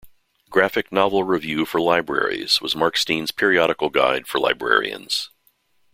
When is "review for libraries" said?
1.23-2.59